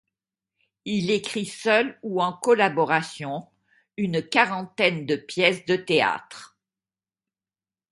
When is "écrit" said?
1.11-1.45